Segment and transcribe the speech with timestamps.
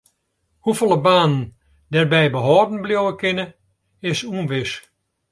[0.63, 1.41] Hoefolle banen
[1.91, 3.45] dêrby behâlden bliuwe kinne
[4.09, 4.71] is ûnwis.